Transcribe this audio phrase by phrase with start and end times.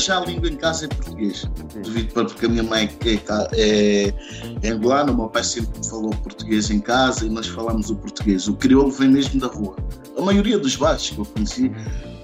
[0.00, 1.44] Para já a língua em casa é português.
[1.74, 3.18] Devido para porque a minha mãe é,
[3.52, 4.14] é,
[4.62, 8.48] é angolana, o meu pai sempre falou português em casa e nós falamos o português.
[8.48, 9.76] O crioulo vem mesmo da rua.
[10.16, 11.70] A maioria dos baixos que eu conheci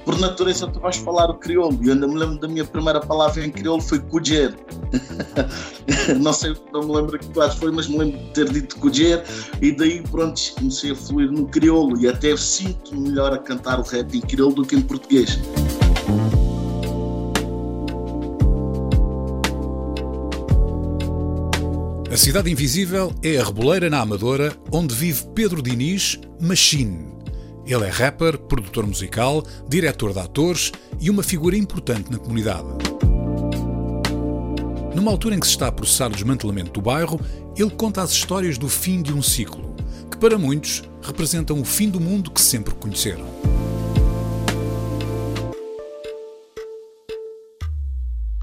[0.06, 1.78] por natureza tu vais falar o crioulo.
[1.84, 4.56] E ainda me lembro da minha primeira palavra em crioulo foi cujer.
[6.18, 9.22] não sei, não me lembro que quase foi, mas me lembro de ter dito cujer.
[9.60, 12.00] E daí, pronto, comecei a fluir no crioulo.
[12.00, 15.38] E até sinto melhor a cantar o rap em crioulo do que em português.
[22.16, 27.14] A Cidade Invisível é a reboleira na Amadora onde vive Pedro Diniz Machine
[27.66, 32.68] ele é rapper, produtor musical, diretor de atores e uma figura importante na comunidade.
[34.94, 37.20] Numa altura em que se está a processar o desmantelamento do bairro,
[37.54, 39.76] ele conta as histórias do fim de um ciclo,
[40.10, 43.26] que para muitos representam o fim do mundo que sempre conheceram.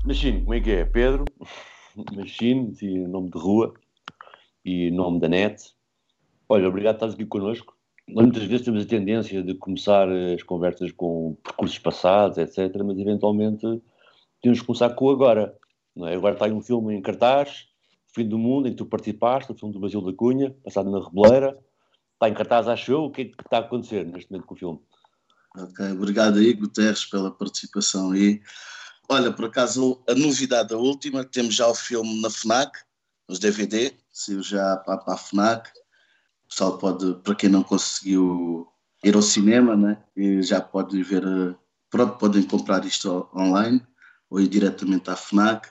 [0.05, 0.85] Machine, como é que é?
[0.85, 1.25] Pedro,
[1.95, 2.75] Machine,
[3.07, 3.73] nome de rua
[4.65, 5.73] e nome da net.
[6.49, 7.75] Olha, obrigado por estar aqui connosco.
[8.07, 13.81] Muitas vezes temos a tendência de começar as conversas com percursos passados, etc., mas eventualmente
[14.41, 15.57] temos que começar com o agora.
[15.97, 16.15] É?
[16.15, 17.67] Agora está aí um filme em cartaz,
[18.13, 21.03] Fim do Mundo, em que tu participaste, o filme do Basil da Cunha, passado na
[21.03, 21.57] Rebeleira.
[22.13, 23.05] Está em cartaz, acho eu.
[23.05, 24.79] O que é que está a acontecer neste momento com o filme?
[25.57, 28.41] Ok, obrigado aí, Guterres, pela participação aí.
[29.13, 32.79] Olha, por acaso, a novidade da última, temos já o filme na FNAC,
[33.29, 35.69] nos DVD, saiu já para, para a FNAC
[36.53, 38.67] pessoal pode, para quem não conseguiu
[39.03, 39.97] ir ao cinema, né,
[40.41, 41.23] já pode ver,
[41.89, 43.81] pronto, podem comprar isto online
[44.29, 45.67] ou ir diretamente à FNAC.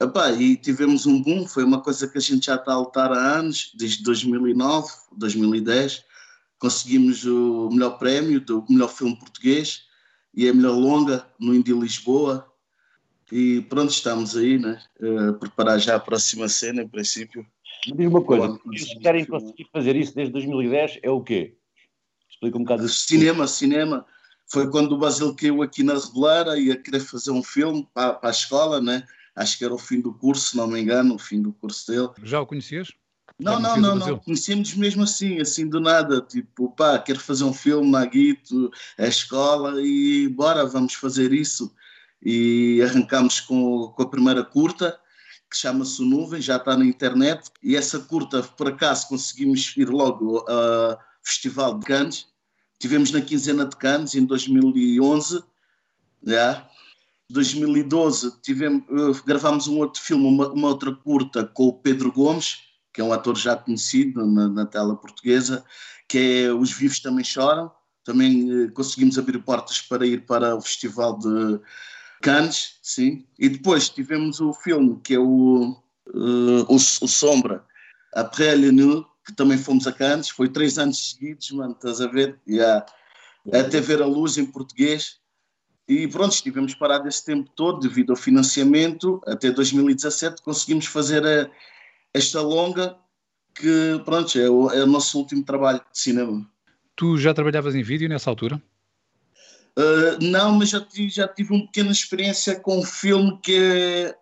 [0.00, 3.12] Epá, e tivemos um boom, foi uma coisa que a gente já está a lutar
[3.12, 6.04] há anos, desde 2009, 2010.
[6.58, 9.82] Conseguimos o melhor prémio do melhor filme português
[10.34, 12.46] e a melhor longa no Indy Lisboa.
[13.30, 14.80] E pronto, estamos aí, né?
[15.00, 17.44] Uh, preparar já a próxima cena, em princípio.
[17.86, 21.56] Me diz uma coisa, se querem conseguir fazer isso desde 2010 é o quê?
[22.30, 23.06] Explica um bocado isso.
[23.06, 24.06] Cinema, cinema.
[24.48, 28.14] Foi quando o Basil caiu aqui na Reguleira e ia querer fazer um filme para,
[28.14, 29.04] para, a escola, né?
[29.34, 31.90] Acho que era o fim do curso, se não me engano, o fim do curso
[31.90, 32.08] dele.
[32.22, 32.92] Já o conhecias?
[33.38, 34.18] Não, não, não, não.
[34.18, 36.20] Conhecemos mesmo assim, assim do nada.
[36.22, 41.74] Tipo, pá, quero fazer um filme na Guito, a escola e bora, vamos fazer isso.
[42.22, 44.98] E arrancamos com, com a primeira curta
[45.50, 50.38] que chama-se Nuvem, já está na internet, e essa curta, por acaso, conseguimos ir logo
[50.50, 52.26] ao Festival de Cannes,
[52.78, 55.42] tivemos na quinzena de Cannes em 2011,
[56.22, 56.68] já.
[57.28, 62.58] 2012 tivemos, uh, gravámos um outro filme, uma, uma, outra curta com o Pedro Gomes,
[62.92, 65.64] que é um ator já conhecido na, na tela portuguesa,
[66.08, 67.70] que é Os Vivos Também Choram.
[68.04, 71.60] Também uh, conseguimos abrir portas para ir para o Festival de
[72.26, 73.24] Cannes, sim.
[73.38, 75.76] E depois tivemos o filme que é o,
[76.08, 77.64] uh, o, o, Sombra,
[78.12, 82.08] Après le Nu, que também fomos a Cannes, foi três anos seguidos, mano, estás a
[82.08, 82.40] ver?
[82.48, 82.84] Yeah.
[83.52, 85.20] Até ver a luz em português.
[85.88, 89.20] E pronto, estivemos parados esse tempo todo devido ao financiamento.
[89.24, 91.48] Até 2017 conseguimos fazer a,
[92.12, 92.96] esta longa,
[93.54, 96.44] que pronto, é o, é o nosso último trabalho de cinema.
[96.96, 98.60] Tu já trabalhavas em vídeo nessa altura?
[99.78, 104.16] Uh, não, mas já tive, já tive uma pequena experiência com um filme que é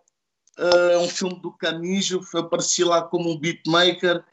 [0.59, 4.25] uh, um filme do Canijo, apareci lá como um beatmaker,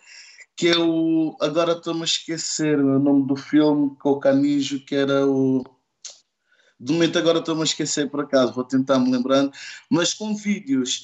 [0.55, 1.35] que é o.
[1.39, 5.63] Agora estou-me a esquecer o nome do filme com o Canijo, que era o.
[6.79, 9.51] De momento agora estou-me a esquecer por acaso, vou tentar me lembrando,
[9.87, 11.03] mas com vídeos,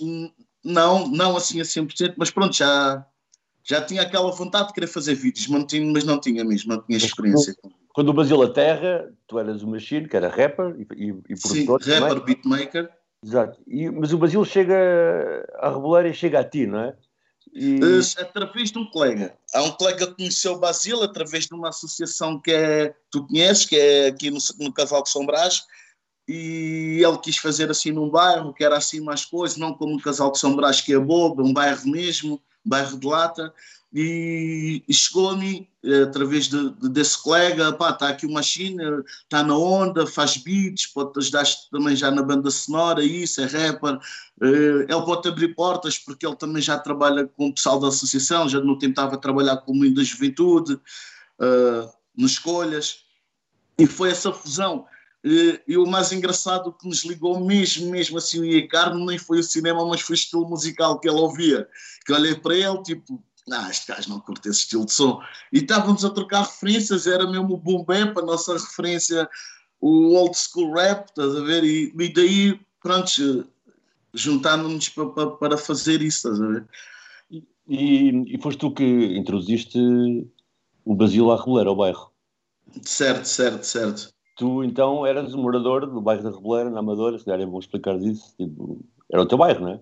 [0.63, 3.05] não, não assim a 100%, mas pronto, já,
[3.67, 7.55] já tinha aquela vontade de querer fazer vídeos, mas não tinha mesmo, não tinha experiência.
[7.93, 11.39] Quando o Brasil a Terra, tu eras o Machine, que era rapper e, e, e
[11.39, 11.83] produtor.
[11.83, 12.25] Sim, rapper, também.
[12.25, 12.89] beatmaker.
[13.23, 13.59] Exato.
[13.67, 14.75] E, mas o Brasil chega
[15.59, 16.95] a Reboleira e chega a ti, não é?
[17.53, 17.79] E...
[18.19, 19.35] Através de um colega.
[19.53, 23.65] Há um colega que conheceu o Basil através de uma associação que é, tu conheces,
[23.65, 25.63] que é aqui no, no Cavalo de São Brás,
[26.27, 30.01] e ele quis fazer assim num bairro, que era assim mais coisa, não como o
[30.01, 33.53] Casal de São Brás, que é bobo, um bairro mesmo, bairro de Lata,
[33.93, 39.03] e, chegou a mim, eh, através de, de, desse colega, pá, está aqui uma China,
[39.23, 43.95] está na onda, faz beats, pode ajudar também já na banda sonora, isso, é rapper,
[43.95, 48.49] uh, ele pode abrir portas, porque ele também já trabalha com o pessoal da associação,
[48.49, 52.99] já não tentava trabalhar com o mundo da juventude, uh, nas escolhas,
[53.79, 54.85] e foi essa fusão.
[55.25, 59.39] Uh, e o mais engraçado que nos ligou mesmo, mesmo assim, o Iacarno, nem foi
[59.39, 61.67] o cinema, mas foi o estilo musical que ele ouvia.
[62.05, 63.21] Que olhei para ele, tipo,
[63.51, 65.21] ah, este gajo não curte esse estilo de som.
[65.51, 69.27] E estávamos a trocar referências, era mesmo o boom bap, a nossa referência,
[69.79, 71.63] o old school rap, estás a ver?
[71.63, 73.09] E, e daí, pronto,
[74.13, 76.65] juntámos-nos para, para, para, fazer isso, estás a ver?
[77.67, 79.79] E, e foste tu que introduziste
[80.85, 82.11] o Basílio à Reboleira, ao bairro?
[82.81, 84.16] Certo, certo, certo.
[84.37, 87.97] Tu então eras morador do bairro da Reboleira, na Amadora, se calhar é bom explicar
[87.97, 88.35] disso.
[88.37, 88.79] Tipo,
[89.11, 89.79] era o teu bairro, não é?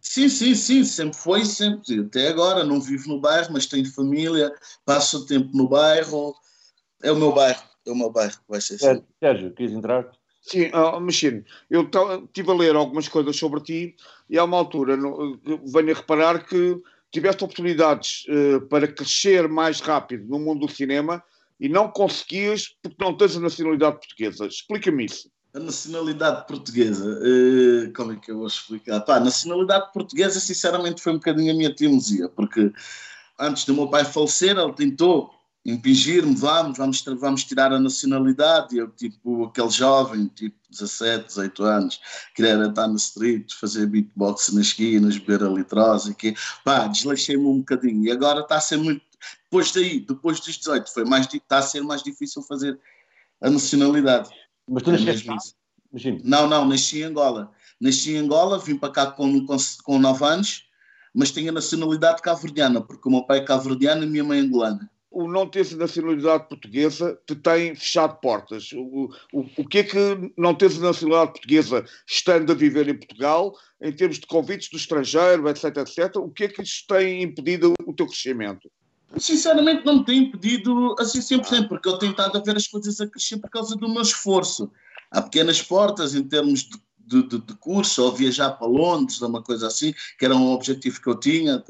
[0.00, 2.00] Sim, sim, sim, sempre foi, sempre.
[2.00, 4.50] Até agora não vivo no bairro, mas tenho família,
[4.86, 6.34] passo tempo no bairro.
[7.02, 9.02] É o meu bairro, é o meu bairro, vai ser assim.
[9.20, 10.10] Sérgio, queres entrar?
[10.40, 11.82] Sim, uh, Machine, eu
[12.24, 13.96] estive a ler algumas coisas sobre ti
[14.30, 16.82] e há uma altura no, venho a reparar que
[17.12, 21.22] tiveste oportunidades uh, para crescer mais rápido no mundo do cinema
[21.60, 24.46] e não conseguias porque não tens a nacionalidade portuguesa.
[24.46, 25.30] Explica-me isso.
[25.52, 29.00] A nacionalidade portuguesa, uh, como é que eu vou explicar?
[29.00, 32.72] Pá, a nacionalidade portuguesa, sinceramente, foi um bocadinho a minha teimosia, porque
[33.38, 35.30] antes do meu pai falecer, ele tentou
[35.64, 41.62] impingir-me, vamos, vamos, vamos tirar a nacionalidade, e eu, tipo, aquele jovem, tipo, 17, 18
[41.64, 42.00] anos,
[42.34, 46.34] queria estar no street, fazer beatbox nas esquinas, beber a litrose, que,
[46.64, 49.02] pá, desleixei-me um bocadinho, e agora está a ser muito,
[49.44, 52.78] depois daí, depois dos 18, foi mais, está a ser mais difícil fazer
[53.40, 54.30] a nacionalidade.
[54.68, 55.34] Mas tu nasceste é
[55.90, 56.20] Imagina.
[56.24, 57.52] Não, não, nasci em Angola.
[57.80, 60.66] Nasci em Angola, vim para cá com, com, com 9 anos,
[61.12, 64.38] mas tenho a nacionalidade cabo-verdiana, porque o meu pai é cabo-verdiano e a minha mãe
[64.38, 64.90] é angolana.
[65.10, 68.70] O não ter nacionalidade portuguesa te tem fechado portas.
[68.72, 72.96] O, o, o que é que não teres a nacionalidade portuguesa estando a viver em
[72.96, 73.52] Portugal,
[73.82, 77.74] em termos de convites do estrangeiro, etc, etc, o que é que isto tem impedido
[77.84, 78.70] o teu crescimento?
[79.18, 83.00] Sinceramente, não me tem impedido assim 100%, porque eu tenho estado a ver as coisas
[83.00, 84.70] a crescer por causa do meu esforço.
[85.10, 89.28] Há pequenas portas em termos de, de, de, de curso, ou viajar para Londres, ou
[89.28, 91.62] uma coisa assim, que era um objetivo que eu tinha,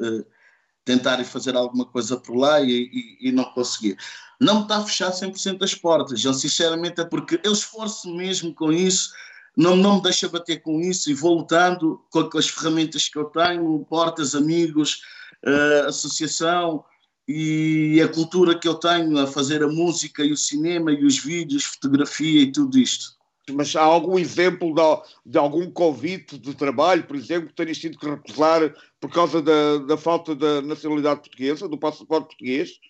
[0.84, 2.90] tentar fazer alguma coisa por lá e,
[3.20, 3.96] e, e não conseguia.
[4.40, 8.54] Não me está a fechar 100% as portas, eu sinceramente é porque eu esforço mesmo
[8.54, 9.12] com isso,
[9.56, 13.18] não, não me deixa bater com isso e vou lutando com, com as ferramentas que
[13.18, 15.02] eu tenho, portas, amigos,
[15.44, 16.84] uh, associação,
[17.32, 21.18] e a cultura que eu tenho a fazer a música e o cinema e os
[21.18, 23.14] vídeos, fotografia e tudo isto.
[23.52, 27.98] Mas há algum exemplo de, de algum convite de trabalho, por exemplo, que tenhas tido
[27.98, 32.80] que recusar por causa da, da falta da nacionalidade portuguesa, do passaporte português?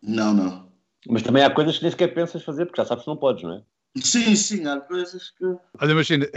[0.00, 0.68] Não, não.
[1.08, 3.42] Mas também há coisas que nem sequer pensas fazer, porque já sabes que não podes,
[3.42, 3.62] não é?
[3.96, 5.44] Sim, sim, há coisas que.
[5.80, 6.30] Olha, mas ainda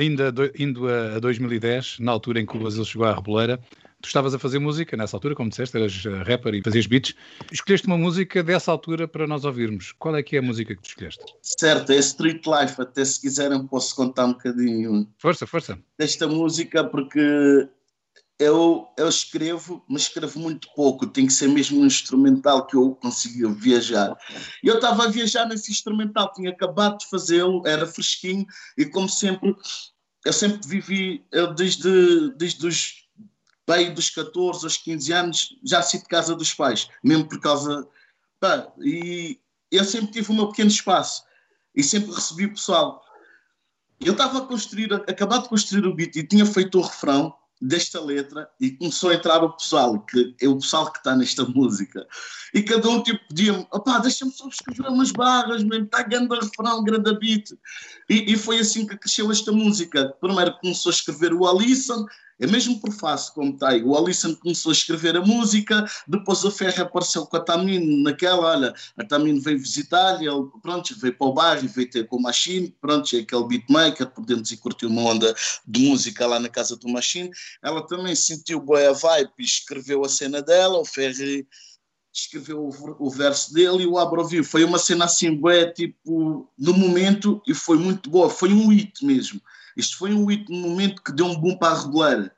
[0.57, 3.59] indo a 2010, na altura em que o Brasil chegou à Reboleira,
[4.01, 7.13] Tu estavas a fazer música nessa altura, como disseste, eras eh, rapper e fazias beats.
[7.51, 9.91] Escolheste uma música dessa altura para nós ouvirmos.
[9.91, 11.23] Qual é que é a música que tu escolheste?
[11.41, 12.81] Certo, é Street Life.
[12.81, 15.05] Até se quiserem posso contar um bocadinho.
[15.17, 15.77] Força, força.
[15.97, 17.67] Desta música, porque
[18.39, 21.05] eu, eu escrevo, mas escrevo muito pouco.
[21.05, 24.15] Tem que ser mesmo um instrumental que eu consiga viajar.
[24.63, 28.45] E eu estava a viajar nesse instrumental, tinha acabado de fazê-lo, era fresquinho,
[28.77, 29.53] e como sempre,
[30.25, 32.98] eu sempre vivi, eu desde, desde os
[33.69, 37.87] bem dos 14 aos 15 anos já saí de casa dos pais, mesmo por causa.
[38.39, 39.39] Pá, e
[39.71, 41.23] eu sempre tive o meu pequeno espaço
[41.75, 43.03] e sempre recebi o pessoal.
[43.99, 48.01] Eu estava a construir, acabado de construir o beat e tinha feito o refrão desta
[48.01, 52.07] letra e começou a entrar o pessoal, que é o pessoal que está nesta música.
[52.53, 56.83] E cada um tipo pedia-me, opá, deixa-me só escrever umas barras, mesmo, está grande refrão,
[56.83, 57.51] grande beat.
[58.09, 60.15] E, e, foi assim que cresceu esta música.
[60.21, 62.05] Primeiro começou a escrever o Alisson,
[62.39, 63.83] é mesmo por face como está aí.
[63.83, 68.47] O Alisson começou a escrever a música, depois o Ferro apareceu com a Tamino naquela,
[68.47, 72.21] olha, a Tamino veio visitar-lhe, ele, pronto, veio para o bairro, veio ter com o
[72.21, 75.35] Machine, pronto, é aquele beatmaker, podemos ir curtir uma onda
[75.67, 77.29] de música lá na casa do Machine.
[77.61, 81.13] Ela também sentiu boa vibe e escreveu a cena dela, o Ferro
[82.13, 82.69] escreveu
[82.99, 84.43] o, verso dele e o Abra ouviu.
[84.43, 89.05] Foi uma cena assim, bué, tipo, no momento, e foi muito boa, foi um hit
[89.05, 89.41] mesmo.
[89.79, 92.31] Isto foi um momento que deu um boom para a reguleira.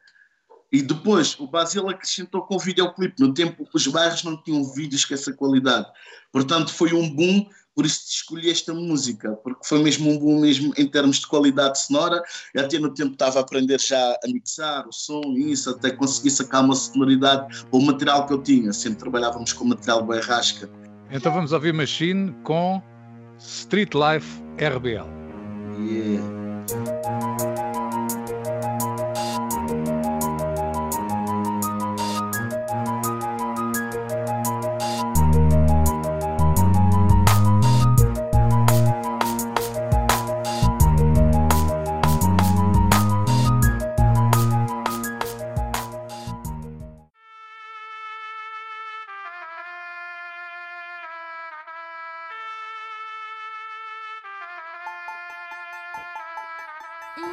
[0.72, 3.20] E depois o Basil acrescentou com o videoclipe.
[3.20, 5.88] No tempo os bairros não tinham vídeos com essa qualidade.
[6.32, 7.46] Portanto, foi um boom
[7.76, 11.82] por isso escolhi esta música, porque foi mesmo um boom mesmo em termos de qualidade
[11.82, 12.22] sonora.
[12.54, 15.92] Eu até no tempo estava a aprender já a mixar o som e isso, até
[15.92, 18.74] conseguir sacar uma sonoridade o material que eu tinha.
[18.74, 20.70] Sempre trabalhávamos com material bem rasca.
[21.10, 22.82] Então vamos ouvir Machine com
[23.40, 25.10] Street Life RBL.
[25.80, 26.41] Yeah.
[27.04, 27.51] Thank you.
[57.12, 57.28] Street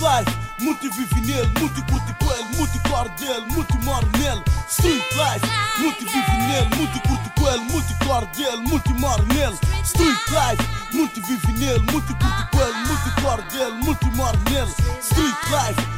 [0.00, 4.42] life, muito vive nele, muito curte com ele, muito corre dele, muito morre nele.
[4.68, 5.46] Street life,
[5.80, 9.58] muito vive nele, muito curte com ele, muito corre dele, muito morre nele.
[9.82, 14.72] Street life, muito vive nele, muito curte com ele, muito corre dele, muito morre nele.
[15.00, 15.93] Street life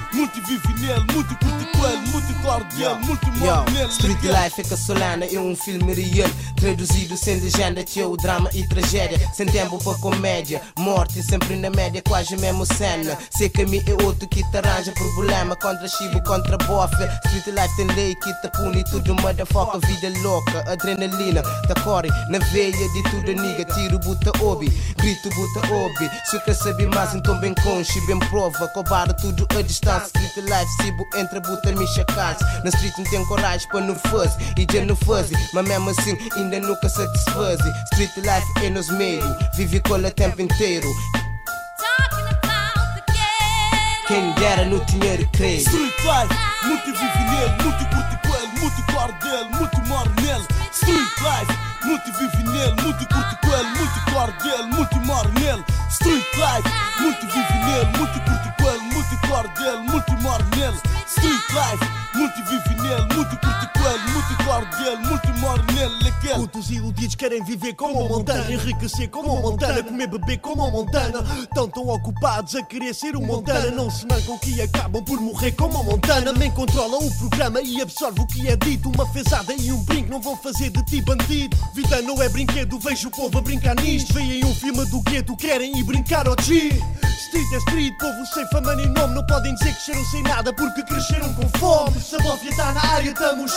[4.57, 9.21] fica solana é um filme real Traduzido sem legenda, teu drama e tragédia.
[9.35, 13.17] Sem tempo para comédia, morte sempre na média Quase mesmo cena.
[13.31, 17.05] Sei que mim é outro que te arranja problema Contra chivo, contra bofe.
[17.27, 22.39] Street life tem lei que te pune Tudo motherfucker, vida louca Adrenalina, tá corre na
[22.51, 26.11] veia de tudo niga Tiro, buta obi, grito, buta obi.
[26.25, 30.83] Se quer saber mais então bem conche, bem prova Cobarde tudo a distância Street life,
[30.83, 34.85] cibo, entra, buta, me chacais Na street não tem coragem para não fazer e já
[34.85, 37.73] não fazem, mas mesmo assim ainda nunca satisfazem.
[37.93, 39.25] Street life é nos meios,
[39.57, 40.89] vive com o tempo inteiro.
[44.07, 45.59] Quem dera no dinheiro crer.
[45.59, 46.35] Street life,
[46.65, 50.47] muito vive nele, muito curte com ele, muito claro dele, muito mora nele.
[50.73, 55.65] Street life, muito vive nele, muito curte com ele, muito claro dele, muito mora nele.
[55.91, 56.69] Street life,
[57.01, 58.66] muito vive nele, muito curte com ele,
[59.07, 60.77] muito claro dele, muito mora nele.
[61.07, 66.09] Street life, muito vive nele, muito curte com ele, muito claro dele, muito mora nele.
[66.09, 66.35] Aquele.
[66.35, 70.71] Putos iludidos querem viver como a Montana, enriquecer como a Montana, comer beber como a
[70.71, 71.23] Montana.
[71.55, 75.53] Tão tão ocupados a querer ser o Montana, não se mancam que acabam por morrer
[75.53, 76.33] como a Montana.
[76.33, 78.89] Nem controla o programa e absorve o que é dito.
[78.89, 81.57] Uma fezada e um brinco não vão fazer de ti bandido.
[81.75, 84.15] Vida não é brinquedo, vejo o povo a brincar nisto.
[84.15, 86.71] Veem um filme do gueto, querem ir brincar ao G.
[87.27, 89.15] Street é street, povo sem fama nem nome.
[89.15, 92.01] Não podem dizer que cresceram sem nada porque cresceram com fome.
[92.07, 93.53] Se a bófia está na área, estamos.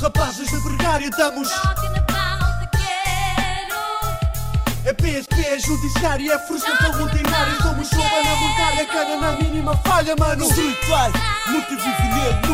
[0.00, 1.48] Rapazes de Bregária, estamos.
[4.84, 7.56] É PSP, é judiciário, é frustração rotinária.
[7.62, 10.44] Somos sopa na montanha, cana na mínima falha, mano.
[10.44, 12.46] Street life, muito vive nele,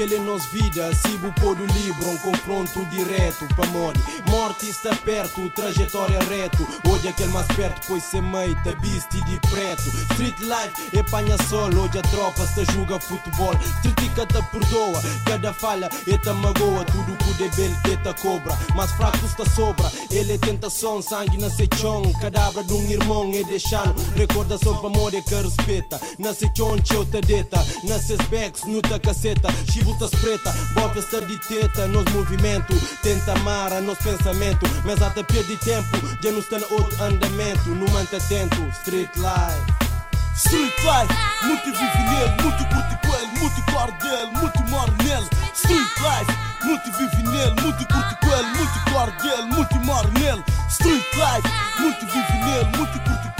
[0.00, 4.00] que ele nos vida, sibo pôr do livro, um confronto direto para morte.
[4.30, 6.66] Morte está perto, trajetória reto.
[6.88, 9.88] Hoje aquele mais perto, pois mãe, tá viste de preto.
[10.12, 13.52] Street life é panha sol, hoje a tropa se julga futebol.
[13.82, 16.82] Critica te perdoa, cada falha é ta magoa.
[16.86, 19.92] Tudo que o debel é ta cobra, mas fraco está sobra.
[20.10, 22.10] Ele é tentação, sangue na sechão.
[22.22, 24.00] Cadabra de um irmão é deixando.
[24.16, 26.00] Recordação para é que respeita.
[26.18, 27.62] Na sechão, teu ta deta.
[27.84, 29.48] Nasces backs, no ta caceta.
[29.90, 31.86] Chibutas preta, bota está de teta.
[31.88, 34.66] Nos movimento, tenta amar a nosso pensamento.
[34.84, 35.88] Mas até perde tempo,
[36.22, 37.70] já não está no outro andamento.
[37.70, 39.90] Não manta atento, street life.
[40.36, 45.28] Street life, muito vive nele, muito curte com ele, muito claro dele, muito mora nele.
[45.54, 46.32] Street life,
[46.64, 50.44] muito vive nele, muito curte com ele, muito claro dele, muito mora nele.
[50.68, 53.39] Street life, muito vive nele, muito curte com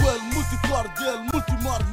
[0.99, 1.21] dele,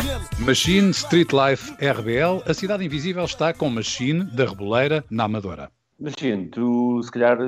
[0.05, 0.47] nele.
[0.47, 5.71] Machine Street Life RBL, a Cidade Invisível está com Machine da Reboleira na Amadora.
[6.01, 7.39] Machine, tu se calhar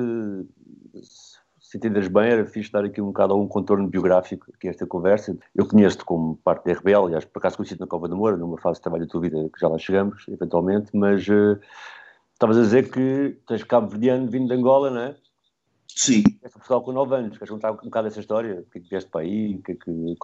[1.70, 4.84] se entenderes bem, era fixe dar aqui um bocado algum contorno biográfico aqui a esta
[4.86, 5.38] conversa.
[5.54, 8.58] Eu conheço-te como parte da RBL, aliás, por acaso conheci-te na Cova de Moura, numa
[8.58, 11.60] fase de trabalho da tua vida que já lá chegamos, eventualmente, mas uh,
[12.32, 15.16] estavas a dizer que tens cabo-verdiano vindo de Angola, não é?
[15.96, 16.22] Sim.
[16.42, 18.60] És Portugal com 9 anos, queres contar um bocado essa história?
[18.60, 19.54] O que é que vieste para aí?
[19.54, 20.14] O que é que?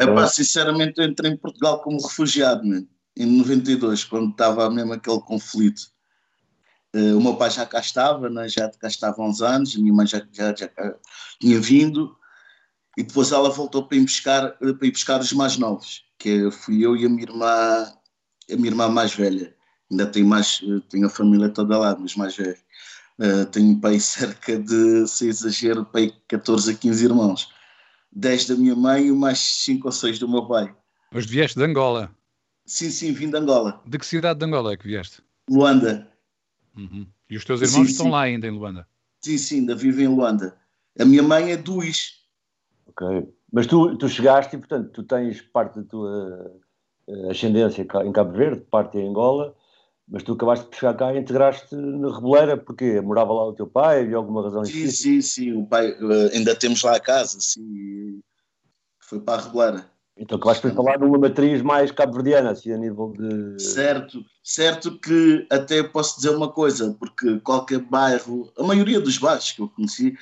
[0.00, 2.84] É pá, sinceramente, eu entrei em Portugal como refugiado, né?
[3.18, 5.90] em 92, quando estava mesmo aquele conflito.
[6.94, 8.48] Uh, o meu pai já cá estava, né?
[8.48, 10.70] já cá estava há uns anos, a minha mãe já, já, já
[11.40, 12.16] tinha vindo,
[12.96, 16.84] e depois ela voltou para ir, buscar, para ir buscar os mais novos, que fui
[16.84, 17.46] eu e a minha irmã,
[18.50, 19.54] a minha irmã mais velha.
[19.90, 22.58] Ainda tenho mais, tenho a família toda lá, mas mais velha.
[23.18, 27.52] Uh, tenho pai cerca de, sem exagero, pai 14 a 15 irmãos.
[28.12, 30.74] 10 da minha mãe e mais 5 ou 6 do meu pai.
[31.12, 32.10] Mas vieste de Angola?
[32.64, 33.82] Sim, sim, vim de Angola.
[33.86, 35.22] De que cidade de Angola é que vieste?
[35.48, 36.06] Luanda.
[36.76, 37.06] Uhum.
[37.30, 38.12] E os teus irmãos sim, estão sim.
[38.12, 38.86] lá ainda em Luanda?
[39.20, 40.56] Sim, sim, ainda vivem em Luanda.
[40.98, 42.18] A minha mãe é Is.
[42.86, 43.28] Ok.
[43.52, 46.60] Mas tu, tu chegaste e, portanto, tu tens parte da tua
[47.06, 49.54] uh, ascendência em Cabo Verde, parte em Angola,
[50.10, 53.66] mas tu acabaste de chegar cá e integraste na Rebeleira, porque morava lá o teu
[53.66, 57.38] pai, havia alguma razão Sim, sim, sim, o pai, uh, ainda temos lá a casa,
[57.40, 58.20] sim,
[59.00, 59.90] foi para a Rebeleira.
[60.16, 63.62] Então acabaste por falar numa matriz mais cabo-verdiana, assim, a nível de...
[63.62, 69.52] Certo, certo que até posso dizer uma coisa, porque qualquer bairro, a maioria dos bairros
[69.52, 70.16] que eu conheci,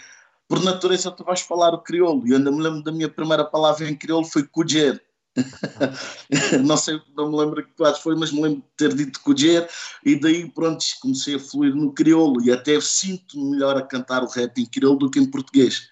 [0.48, 3.88] por natureza tu vais falar o crioulo, e ainda me lembro da minha primeira palavra
[3.88, 5.02] em crioulo foi cujer,
[6.64, 9.68] não sei, não me lembro que quase foi, mas me lembro de ter dito Cujer,
[10.04, 14.28] e daí pronto, comecei a fluir no crioulo e até sinto melhor a cantar o
[14.28, 15.88] rap em crioulo do que em português.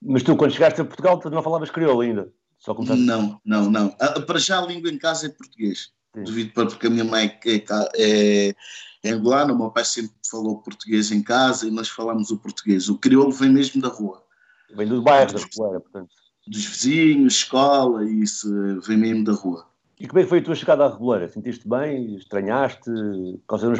[0.00, 2.32] Mas tu, quando chegaste a Portugal, tu não falavas crioulo ainda?
[2.58, 3.02] Só começaste...
[3.02, 3.90] Não, não, não.
[4.26, 5.90] Para já a língua em casa é português.
[6.14, 6.24] Sim.
[6.24, 7.64] Devido para porque a minha mãe é,
[7.96, 8.54] é,
[9.02, 12.88] é angolana, o meu pai sempre falou português em casa e nós falamos o português.
[12.88, 14.22] O crioulo vem mesmo da rua.
[14.74, 16.10] Vem do bairro da rua, portanto
[16.48, 18.48] dos vizinhos, escola, e isso
[18.80, 19.66] vem mesmo da rua.
[20.00, 21.28] E como é que foi a tua chegada à Reboleira?
[21.28, 22.16] Sentiste bem?
[22.16, 22.88] Estranhaste?
[22.90, 23.78] Eram os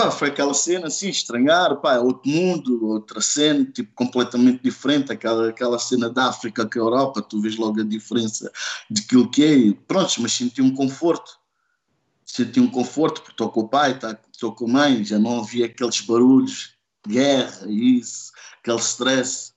[0.00, 5.50] pá, foi aquela cena assim, estranhar, pá, outro mundo, outra cena, tipo, completamente diferente, aquela,
[5.50, 8.50] aquela cena da África com a Europa, tu vês logo a diferença
[8.90, 11.38] de aquilo que é, pronto, mas senti um conforto,
[12.24, 15.40] senti um conforto, porque estou com o pai, tá, estou com a mãe, já não
[15.40, 16.74] havia aqueles barulhos,
[17.06, 19.52] guerra, isso, aquele stress,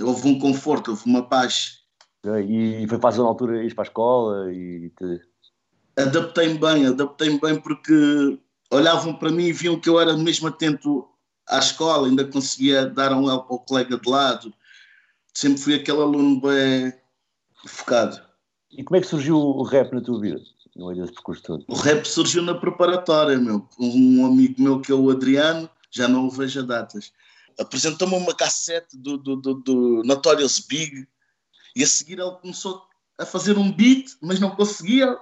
[0.00, 1.78] houve um conforto, houve uma paz.
[2.24, 5.20] E foi fácil na altura ir para a escola e te...
[5.96, 8.38] Adaptei-me bem, adaptei-me bem porque
[8.70, 11.08] olhavam para mim e viam que eu era mesmo atento
[11.48, 14.52] à escola, ainda conseguia dar um help ao colega de lado.
[15.34, 16.92] Sempre fui aquele aluno bem
[17.66, 18.20] focado.
[18.70, 20.40] E como é que surgiu o rap na tua vida?
[20.76, 21.64] No meio desse percurso todo?
[21.66, 23.66] O rap surgiu na preparatória, meu.
[23.80, 27.12] Um amigo meu que é o Adriano, já não o vejo a datas
[27.58, 31.06] apresentou-me uma cassete do, do, do, do, Notorious Big
[31.74, 32.82] e a seguir ele começou
[33.18, 35.18] a fazer um beat, mas não conseguia.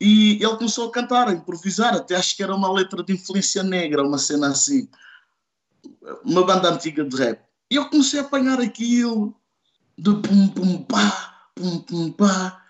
[0.00, 3.62] E ele começou a cantar, a improvisar, até acho que era uma letra de influência
[3.62, 4.88] negra, uma cena assim.
[6.24, 7.40] Uma banda antiga de rap.
[7.70, 9.34] E eu comecei a apanhar aquilo
[9.96, 12.62] de pum pum pá, pum pum pá.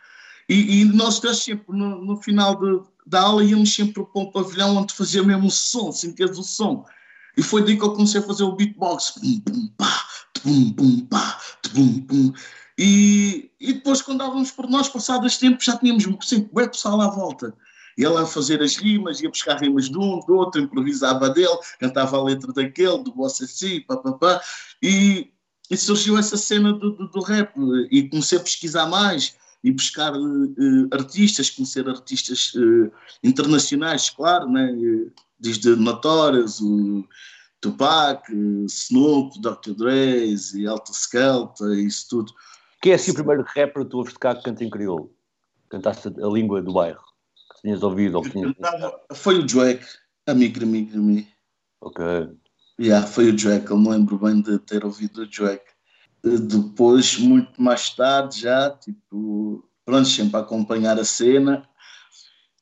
[0.49, 4.77] E, e nós sempre, no, no final de, da aula, íamos sempre para um pavilhão
[4.77, 6.87] onde fazia mesmo o som, sentias o som.
[7.39, 9.13] E foi daí que eu comecei a fazer o beatbox.
[9.13, 10.05] Pum, pum, pá,
[10.43, 11.41] pum, pum, pá,
[11.73, 12.33] pum, pum.
[12.77, 17.01] E, e depois, quando dávamos por nós, passado este tempo, já tínhamos sempre o pessoal
[17.01, 17.55] à volta.
[17.97, 21.59] E ele a fazer as rimas, ia buscar rimas de um, do outro, improvisava dele,
[21.79, 24.41] cantava a letra daquele, do Bossa assim, papapá.
[24.83, 25.31] E,
[25.71, 27.53] e surgiu essa cena do, do, do, rap.
[27.89, 32.91] E comecei a pesquisar mais e buscar uh, artistas, conhecer artistas uh,
[33.23, 34.73] internacionais, claro, né?
[35.39, 37.05] desde Notorious, o
[37.61, 38.23] Tupac,
[38.67, 39.75] Snoop, Dr.
[39.77, 42.33] Dre e Alta Skelta, isso tudo.
[42.81, 45.13] Quem é assim o primeiro rapper que tu ouves cá que canta em crioulo?
[45.69, 47.03] Cantaste a língua do bairro?
[47.55, 48.17] Que tinhas ouvido?
[48.17, 48.55] Ou tinhas...
[49.13, 49.85] Foi o Drake,
[50.27, 51.27] amigo, amigo mim.
[51.81, 52.05] Ok.
[52.81, 55.67] Yeah, foi o Drake, eu me lembro bem de ter ouvido o Drake.
[56.37, 61.67] Depois, muito mais tarde, já, tipo, pronto, sempre a acompanhar a cena,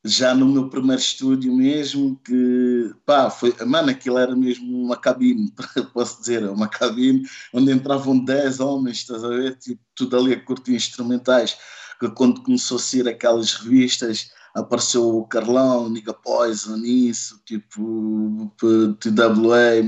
[0.07, 5.52] já no meu primeiro estúdio mesmo, que pá, foi, mano, aquilo era mesmo uma cabine,
[5.92, 9.57] posso dizer, uma cabine onde entravam 10 homens, estás a ver?
[9.57, 11.59] Tipo, tudo ali a curtir instrumentais.
[11.98, 18.52] Que quando começou a ser aquelas revistas, apareceu o Carlão, Nigga Poison, isso, tipo,
[19.00, 19.83] TWA,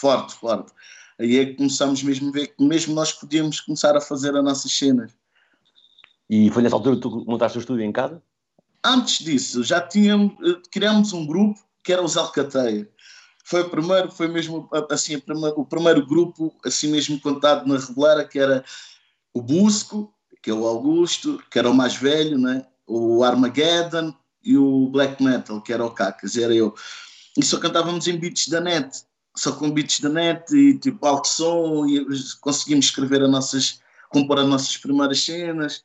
[0.00, 0.72] forte, forte.
[1.18, 4.44] Aí é que começamos mesmo a ver que mesmo nós podíamos começar a fazer as
[4.44, 5.12] nossas cenas.
[6.28, 8.22] E foi nessa altura que tu montaste o estúdio em casa?
[8.84, 12.88] Antes disso, já tínhamos, eh, criámos um grupo que era os Alcateia.
[13.44, 15.16] Foi o primeiro, foi mesmo assim,
[15.56, 18.64] o primeiro grupo, assim mesmo contado na Regulara, que era
[19.32, 22.66] o Busco, que é o Augusto, que era o mais velho, né?
[22.86, 26.74] o Armageddon e o Black Metal, que era o Cacas, era eu.
[27.36, 29.04] E só cantávamos em beats da net,
[29.36, 32.04] só com beats da net e tipo alto som, e
[32.40, 35.84] conseguimos escrever as nossas, compor as nossas primeiras cenas,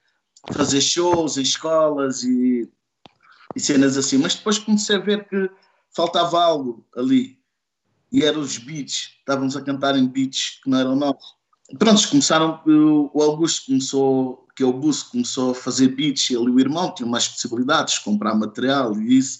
[0.53, 2.69] fazer shows em escolas e
[3.55, 4.17] e cenas assim.
[4.17, 5.49] Mas depois comecei a ver que
[5.91, 7.39] faltava algo ali.
[8.11, 9.15] E eram os beats.
[9.19, 11.35] Estávamos a cantar em beats que não eram nossos.
[11.79, 12.61] Prontos, começaram.
[12.65, 16.29] O Augusto começou, que é o Bus, começou a fazer beats.
[16.29, 19.39] Ele e o irmão tinham mais possibilidades, comprar material e isso.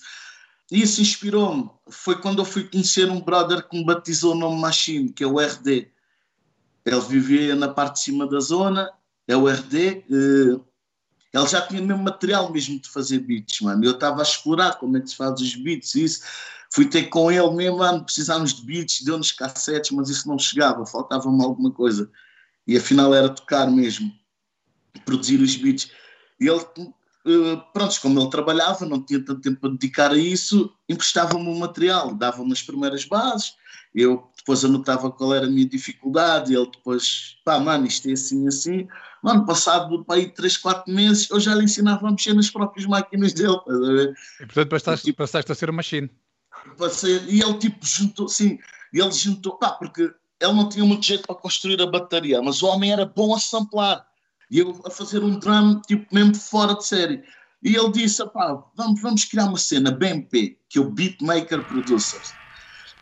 [0.71, 1.69] Isso inspirou-me.
[1.89, 5.27] Foi quando eu fui conhecer um brother que me batizou o nome Machine, que é
[5.27, 5.91] o RD.
[6.85, 8.89] Ele vivia na parte de cima da zona,
[9.27, 10.05] é o RD.
[10.09, 10.59] Eh,
[11.33, 13.83] ele já tinha mesmo material mesmo de fazer beats, mano.
[13.83, 16.21] Eu estava a explorar como é que se faz os beats e isso.
[16.73, 20.85] Fui ter com ele mesmo, mano, precisávamos de beats, deu-nos cassetes, mas isso não chegava,
[20.85, 22.09] faltava-me alguma coisa.
[22.65, 24.09] E afinal era tocar mesmo,
[25.03, 25.91] produzir os beats.
[26.39, 26.65] E ele,
[27.25, 31.59] eh, pronto, como ele trabalhava, não tinha tanto tempo para dedicar a isso, emprestava-me o
[31.59, 33.53] material, dava-me as primeiras bases,
[33.93, 38.47] eu depois anotava qual era a minha dificuldade, ele depois, pá, mano, isto é assim,
[38.47, 38.87] assim.
[39.21, 42.87] Mano, passado para aí 3, 4 meses, eu já lhe ensinava a mexer nas próprias
[42.87, 44.13] máquinas dele, estás a ver?
[44.39, 46.09] E portanto passaste, tipo, passaste a ser uma machine.
[46.77, 48.57] Passei, e ele tipo juntou, sim,
[48.91, 52.67] ele juntou, pá, porque ele não tinha muito jeito para construir a bateria, mas o
[52.67, 54.10] homem era bom a samplar.
[54.51, 57.23] E eu a fazer um drum, tipo, mesmo fora de série.
[57.63, 62.33] E ele disse, pá, vamos, vamos criar uma cena, BMP, que é o Beatmaker Producers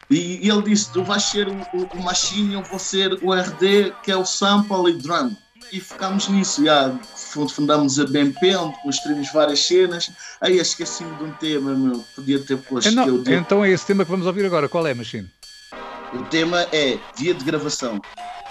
[0.09, 3.93] e, ele disse: Tu vais ser o, o, o Machine, eu vou ser o RD,
[4.03, 5.35] que é o sample e drum.
[5.71, 6.97] E ficámos nisso, já
[7.53, 10.09] fundamos a BMP, onde construímos várias cenas.
[10.41, 12.89] Aí esqueci-me de um tema, meu, podia ter posto.
[12.89, 14.67] Então, eu então é esse tema que vamos ouvir agora.
[14.67, 15.29] Qual é, Machine?
[16.11, 18.01] O tema é dia de gravação.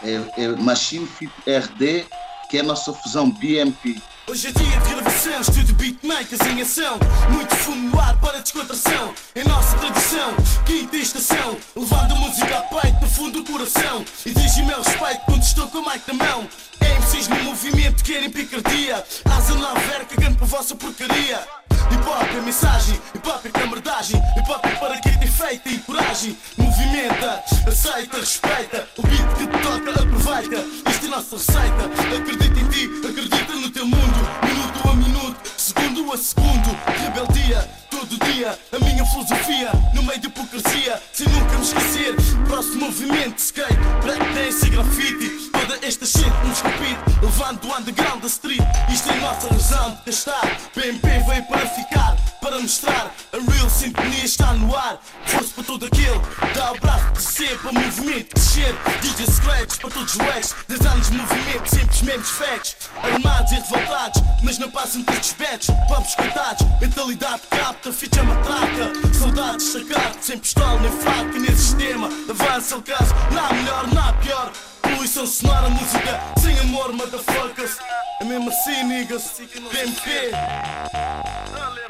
[0.05, 2.07] É, é Machine Fit RD,
[2.49, 4.01] que é a nossa fusão BMP.
[4.27, 6.99] Hoje é dia de gravação, estúdio beatmakers em ação.
[7.31, 9.15] Muito fumo no ar para descontração.
[9.35, 10.35] É nossa tradição,
[10.65, 11.57] quinta estação.
[11.77, 14.05] Levando a música a peito, no fundo do coração.
[14.25, 16.49] E dirigi meu respeito quando estou com o mic na mão.
[16.81, 19.05] MCs no movimento querem picardia.
[19.25, 19.75] Asa na
[20.07, 24.65] cagando para a vossa porcaria Hip hop é mensagem, hip hop é camaradagem Hip hop
[24.65, 26.37] é para quem tem feito e coragem.
[26.57, 30.91] Movimenta, aceita, respeita O beat que te toca, aproveita.
[30.91, 32.17] Isto é nossa receita.
[32.17, 35.58] Acredita em ti, acredita no teu mundo Minuto a minuto,
[35.89, 41.57] segundo a segundo Rebeldia, todo dia A minha filosofia, no meio de hipocrisia Sem nunca
[41.57, 42.15] me esquecer
[42.47, 48.27] Próximo movimento, skate, breakdance e grafite Toda esta gente nos compete Levando o underground da
[48.27, 48.61] street
[48.93, 52.17] Isto é nossa razão de gastar BMP veio para ficar
[52.49, 53.15] Para mostrar.
[53.31, 54.99] A real sintonia está no ar.
[55.27, 56.19] Força para todo aquele
[56.55, 58.75] Dá o braço de ser para movimento crescer.
[59.03, 60.55] DJ Scratch para todos os ex.
[60.67, 62.77] 10 anos de movimento, mesmos facts.
[63.03, 65.69] Armados e revoltados Mas não passam por despetos.
[65.91, 68.93] Vamos coitados Mentalidade capta, ficha matraca.
[69.13, 72.09] Saudades sacados Sem pistola nem faca nesse sistema.
[72.31, 74.53] Avança o caso Não há melhor, não há pior.
[74.81, 77.77] Poluição sonora, música sem amor, motherfuckers.
[78.23, 79.39] É mesmo assim, niggas.
[79.71, 80.33] BMP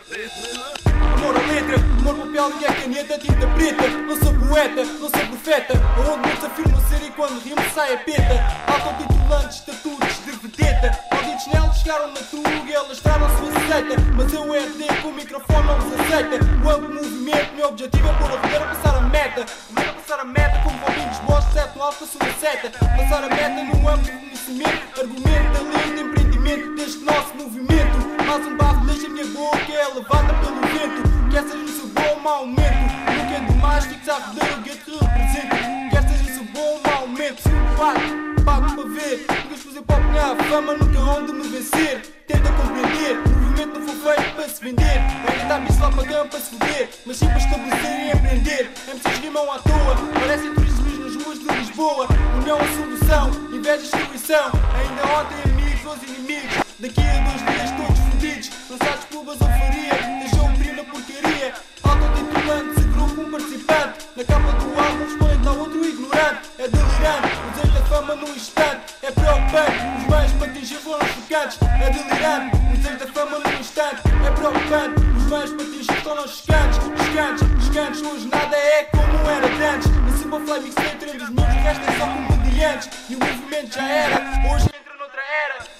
[0.08, 3.88] Amor à letra, amor papel e a caneta, tinta preta.
[3.88, 5.74] Não sou poeta, não sou profeta.
[5.96, 8.42] Aonde muitos afirmam ser e quando rimo sai a peta.
[8.68, 10.98] Autotitulantes, estatutos de vedeta.
[11.12, 15.80] Malditos nelos chegaram na tuga elas travam-se aceita Mas eu RD com o microfone não
[15.80, 19.46] vos aceita O amplo movimento, meu objetivo é pôr a poder a passar a meta.
[19.68, 22.70] Poder a passar a meta como bombinhos bons, sete no alfa, sua seta.
[22.78, 26.17] Passar a meta num amplo conhecimento Argumento, talento,
[26.48, 28.24] empreendimento deste nosso movimento.
[28.26, 31.30] Mais um bafo deixa minha boca é levada pelo vento.
[31.30, 32.74] Quer seja seu bom ou mau momento
[33.06, 35.56] Nunca é demais, fixa a rodeio, o gueto que representa
[35.90, 37.42] Quer seja seu bom ou mau momento
[37.76, 39.26] Pago, pago para ver.
[39.44, 42.00] Nunca fazer pop ganhar fama, nunca onde me vencer.
[42.26, 44.98] Tenta compreender, o movimento não foi feito para se vender.
[45.28, 46.88] Ainda está bicho lá para para se foder.
[47.06, 48.70] Mas sim para estabelecer e empreender.
[48.88, 52.08] MCs rimam à toa, parecem turistas nas ruas de Lisboa.
[52.40, 54.50] União a solução, inveja e destruição.
[54.74, 55.57] Ainda ontem
[55.88, 61.54] Daqui a dois dias todos fodidos Lançados por ou faria Deixou o brilho porcaria.
[61.82, 64.06] Autotitulante, se grupo um participante.
[64.14, 66.50] Na capa do álbum responde ao outro ignorante.
[66.58, 68.80] É delirante, desejo da fama num instante.
[69.02, 74.02] É preocupante, os meios para atingir foram chocantes É delirante, desejo da fama num instante.
[74.26, 79.74] É preocupante, os meios para atingir foram chocantes Chocantes, chocantes, hoje nada é como era
[79.74, 79.90] antes.
[79.90, 83.88] Na Simple Fly Mixtape, dos meus, o resto é só comediantes E o movimento já
[83.88, 84.16] era,
[84.52, 84.67] hoje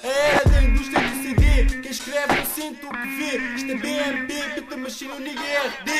[0.02, 3.76] A era da indústria do CD Quem escreve não sente o que vê Isto é
[3.76, 5.90] BMP, Pita Machine, é RD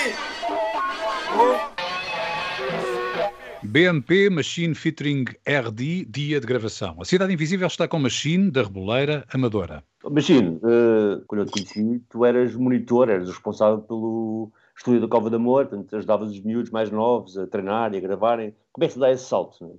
[3.62, 6.96] BMP Machine featuring RD, dia de gravação.
[7.00, 9.84] A Cidade Invisível está com Machine, da Reboleira, Amadora.
[10.08, 15.28] Machine, uh, quando eu te conheci, tu eras monitor, eras responsável pelo estúdio da Cova
[15.28, 18.54] da Amor, portanto ajudavas os miúdos mais novos a treinar e a gravarem.
[18.72, 19.62] Como é que se dá esse salto?
[19.66, 19.74] Né?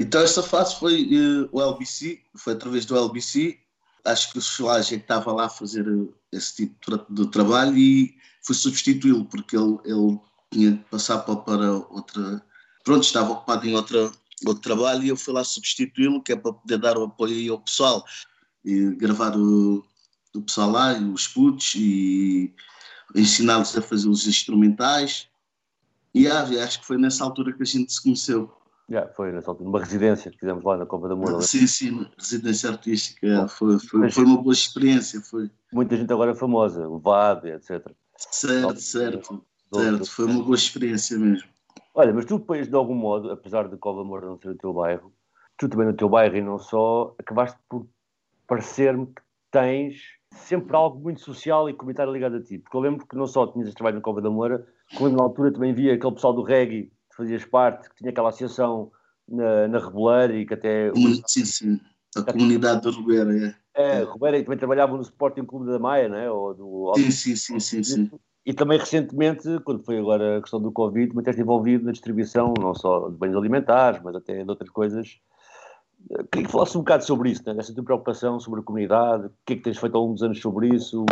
[0.00, 3.58] Então essa fase foi uh, o LBC, foi através do LBC,
[4.02, 5.84] acho que o Solagem estava lá a fazer
[6.32, 10.18] esse tipo de trabalho e fui substituí-lo, porque ele, ele
[10.50, 12.42] tinha de passar para outra.
[12.82, 14.10] Pronto, estava ocupado em outra,
[14.46, 17.60] outro trabalho e eu fui lá substituí-lo, que é para poder dar o apoio ao
[17.60, 18.02] pessoal
[18.64, 19.84] e gravar o,
[20.34, 22.54] o pessoal lá, os putos, e
[23.14, 25.28] ensiná-los a fazer os instrumentais.
[26.14, 28.50] E ah, acho que foi nessa altura que a gente se conheceu.
[28.90, 31.40] Yeah, foi nessa altura, numa residência que fizemos lá na Copa da Moura.
[31.42, 33.46] Sim, sim, residência artística.
[33.46, 35.20] Foi, foi, foi, uma boa experiência.
[35.20, 35.48] Foi.
[35.72, 37.88] Muita gente agora é famosa, o VAD, etc.
[38.16, 40.10] Certo, certo, certo.
[40.10, 41.48] Foi uma boa experiência mesmo.
[41.94, 44.72] Olha, mas tu depois, de algum modo, apesar de Cova Moura não ser o teu
[44.72, 45.12] bairro,
[45.56, 47.86] tu também no teu bairro e não só, acabaste por
[48.48, 49.22] parecer-me que
[49.52, 50.00] tens
[50.32, 52.58] sempre algo muito social e comunitário ligado a ti.
[52.58, 55.22] Porque eu lembro que não só tinhas este trabalho na Cova da Moura, como na
[55.22, 58.90] altura também via aquele pessoal do reggae fazias parte, que tinha aquela associação
[59.28, 60.92] na, na Reboleira e que até.
[61.26, 61.80] Sim, sim.
[62.16, 63.54] A comunidade da Ribeira, é.
[63.74, 66.28] É, Ribeira e também trabalhavam no Sporting Clube da Maia, né?
[66.28, 66.92] Ou do...
[66.96, 68.10] Sim, sim, sim, sim, sim.
[68.44, 72.52] E também recentemente, quando foi agora a questão do Covid, também estás envolvido na distribuição
[72.58, 75.20] não só de bens alimentares, mas até de outras coisas.
[76.32, 77.54] Queria que falasse um bocado sobre isso, né?
[77.54, 80.22] dessa tua preocupação sobre a comunidade, o que é que tens feito ao longo dos
[80.22, 81.04] anos sobre isso,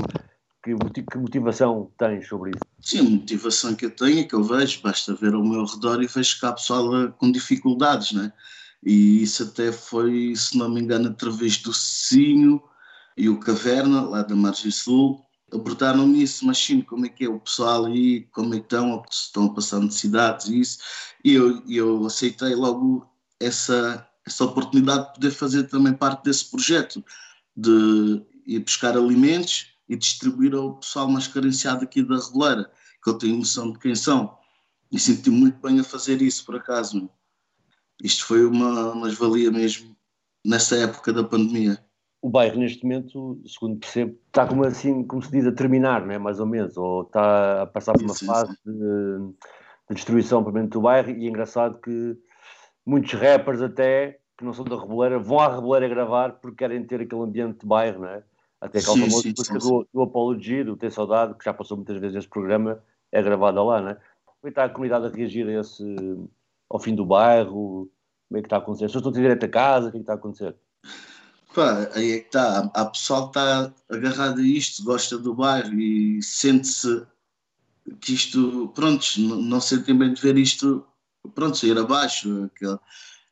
[0.76, 2.61] que, que motivação tens sobre isso?
[2.81, 6.02] Sim, a motivação que eu tenho é que eu vejo, basta ver ao meu redor
[6.02, 8.33] e vejo que há pessoal com dificuldades, né?
[8.83, 12.62] E isso até foi, se não me engano, através do Cicinho
[13.16, 17.28] e o Caverna, lá da Margem Sul, abordaram-me isso, mas sim, como é que é
[17.28, 20.78] o pessoal aí, como é que estão, estão a passar necessidades e isso.
[21.24, 23.09] E eu, eu aceitei logo
[23.40, 27.04] essa, essa oportunidade de poder fazer também parte desse projeto,
[27.57, 32.70] de ir buscar alimentos e distribuir ao pessoal mais carenciado aqui da Reboleira,
[33.03, 34.37] que eu tenho noção de quem são.
[34.92, 37.09] E senti muito bem a fazer isso, por acaso.
[38.03, 39.96] Isto foi uma mais-valia mesmo
[40.44, 41.83] nessa época da pandemia.
[42.20, 46.12] O bairro, neste momento, segundo percebo, está como assim, como se diz, a terminar, não
[46.12, 46.18] é?
[46.18, 48.72] mais ou menos, ou está a passar por uma sim, fase sim.
[48.72, 49.18] De,
[49.88, 52.16] de, destruição para dentro do bairro, e é engraçado que
[52.85, 57.03] muitos rappers até, que não são da Reboleira, vão à Reboleira gravar porque querem ter
[57.03, 58.24] aquele ambiente de bairro, não é?
[58.61, 61.97] Até aquele famoso sim, música do, do Apologia, do Ter Saudade, que já passou muitas
[61.99, 63.94] vezes esse programa, é gravada lá, não é?
[63.94, 65.85] Como é que está a comunidade a reagir a esse,
[66.68, 67.90] ao fim do bairro?
[68.29, 68.87] Como é que está a acontecer?
[68.87, 69.88] As pessoas estão direto a casa?
[69.88, 70.57] O que é que está a acontecer?
[71.55, 72.71] Pá, aí é que está.
[72.75, 77.07] Há pessoal que está agarrado a isto, gosta do bairro e sente-se
[78.01, 80.87] que isto, pronto, não, sentem bem de ver isto,
[81.35, 82.79] pronto, sair abaixo, aquele,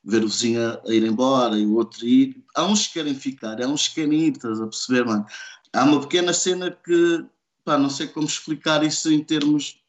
[0.07, 2.37] ver o vizinho a, ir embora e o outro ir.
[2.55, 5.27] Há uns que querem ficar, há uns que querem ir, estás a perceber, mano?
[5.73, 7.25] Há uma pequena cena que,
[7.65, 9.81] pá, não sei como explicar isso em termos.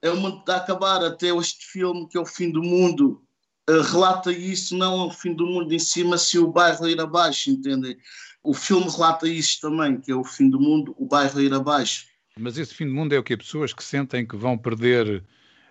[0.00, 3.20] É o mundo a acabar, até este filme que é o fim do mundo,
[3.68, 7.00] uh, relata isso, não é o fim do mundo em cima, se o bairro ir
[7.00, 7.96] abaixo, entendem?
[8.44, 12.06] O filme relata isso também, que é o fim do mundo, o bairro ir abaixo.
[12.38, 13.36] Mas esse fim do mundo é o que?
[13.36, 15.24] Pessoas que sentem que vão perder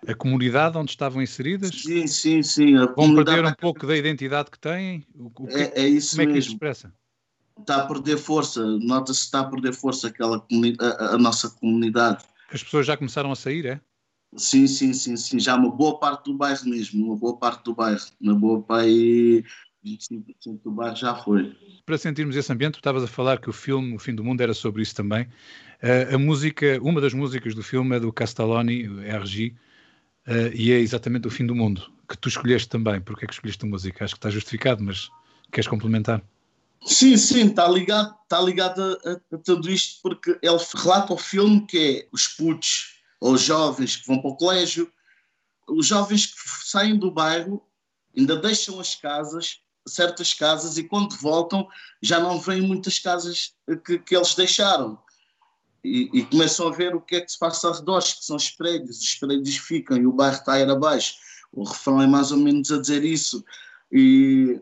[0.06, 1.70] a comunidade onde estavam inseridas?
[1.70, 2.76] Sim, sim, sim.
[2.76, 5.06] A Vão perder um pouco da identidade que têm?
[5.34, 6.30] Que, é, é, isso como mesmo.
[6.30, 6.92] é que isso expressa?
[7.58, 10.46] Está a perder força, nota-se que está a perder força aquela
[10.78, 12.24] a, a, nossa comunidade.
[12.52, 13.80] As pessoas já começaram a sair, é?
[14.36, 15.40] Sim, sim, sim, sim.
[15.40, 18.04] Já uma boa parte do bairro mesmo, uma boa parte do bairro.
[18.20, 19.42] Na boa pai
[19.84, 21.56] 25% do bairro já foi.
[21.86, 24.40] Para sentirmos esse ambiente, tu estavas a falar que o filme O Fim do Mundo
[24.40, 25.22] era sobre isso também.
[25.82, 29.54] Uh, a música, uma das músicas do filme é do Castelloni, RG,
[30.26, 33.00] uh, e é exatamente o fim do mundo, que tu escolheste também.
[33.00, 34.04] Porquê é que escolheste a música?
[34.04, 35.10] Acho que está justificado, mas
[35.50, 36.22] queres complementar?
[36.84, 41.18] Sim, sim, está ligado, está ligado a, a, a, tudo isto, porque ele relata o
[41.18, 44.92] filme que é os putos ou os jovens que vão para o colégio,
[45.68, 47.62] os jovens que saem do bairro
[48.16, 51.66] ainda deixam as casas, certas casas, e quando voltam
[52.00, 54.98] já não vêm muitas casas que, que eles deixaram
[55.86, 58.36] e, e, começam a ver o que é que se passa ao redor, que são
[58.36, 61.14] os prédios, os prédios ficam e o bairro está a ir abaixo.
[61.52, 63.44] O refrão é mais ou menos a dizer isso.
[63.92, 64.60] E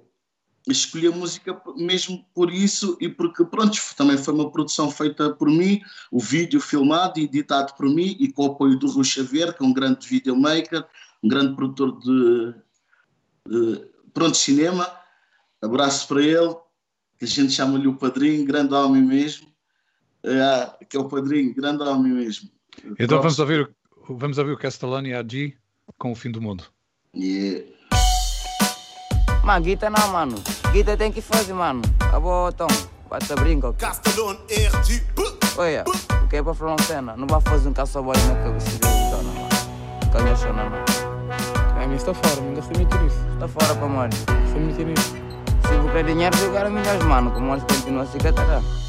[0.69, 5.49] escolhi a música mesmo por isso e porque, pronto, também foi uma produção feita por
[5.49, 9.57] mim, o vídeo filmado e editado por mim e com o apoio do Rui Xavier,
[9.57, 10.85] que é um grande videomaker,
[11.23, 12.55] um grande produtor de,
[13.49, 14.91] de pronto, cinema.
[15.63, 16.55] Abraço para ele,
[17.19, 19.54] que a gente chama-lhe o padrinho, grande homem mesmo
[20.25, 22.49] é, que é o padrinho, grande homem mesmo.
[22.99, 23.71] Então vamos ouvir,
[24.09, 25.55] vamos ouvir o Castellani AG
[25.99, 26.65] com o fim do mundo.
[27.15, 27.65] Yeah.
[29.45, 30.43] Mano, Guita não, mano.
[30.73, 31.83] Guita tem que fazer, mano.
[32.01, 32.67] Acabou, Tom.
[33.11, 33.73] Bate brinca.
[33.75, 35.03] Castellon RG.
[35.57, 35.85] Olha,
[36.25, 37.17] o que é para falar uma cena?
[37.17, 39.49] Não vai fazer um caça-boy na cabeça de dona, mano.
[40.11, 40.85] Calha chona, mano.
[41.81, 43.17] A mim está fora, me gastei muito nisso.
[43.35, 44.13] Está fora, para mano.
[44.51, 45.15] Foi muito nisso.
[45.69, 47.31] Se vou querer dinheiro, jogar a milhões, mano.
[47.31, 48.84] Como eles continuam a se catar.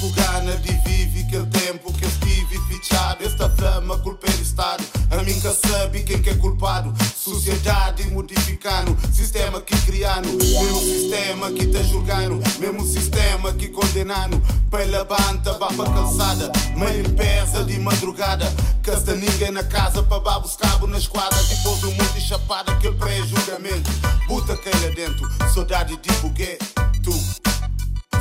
[0.00, 3.24] com gana de vive aquele tempo que estive fichado.
[3.24, 4.84] Esta fama, culpa é do Estado.
[5.10, 6.92] A mim que sabe quem que é culpado.
[7.14, 10.28] Sociedade modificando, sistema que criando.
[10.28, 14.40] Mesmo sistema que tá julgando, mesmo sistema que condenando.
[14.70, 16.50] Pela banda, pra calçada.
[16.76, 18.50] Meio em pesa de madrugada.
[18.82, 21.38] Casta ninguém na casa para babos cabo na esquadra.
[21.44, 23.90] Depois do mundo chapada, aquele pré-julgamento.
[24.26, 26.58] Puta que lá dentro, saudade de buguê.
[27.02, 27.49] Tu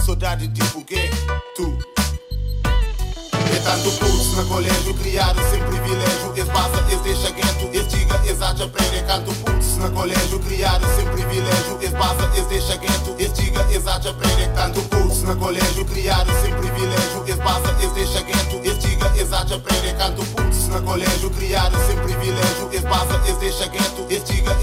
[0.10, 1.08] saudade de buguê,
[1.56, 1.99] tu.
[3.52, 6.34] É tanto curso na colégio, criado sem privilégio.
[6.36, 9.04] Esse passa, esse deixa gueto, esse diga, prende.
[9.08, 11.78] Canto putz na colégio, criado sem privilégio.
[11.82, 14.50] Esse passa, esse deixa gueto, esse diga, prende.
[14.56, 17.24] Canto curso na colégio, criado sem privilégio.
[17.28, 19.94] Esse passa, deixa gueto, esse diga, prende.
[19.98, 22.70] Canto putz na colégio, criado sem privilégio.
[22.72, 24.56] Esse passa, esse deixa gueto, esse diga,